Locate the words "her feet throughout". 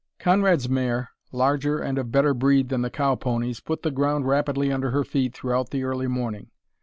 4.89-5.69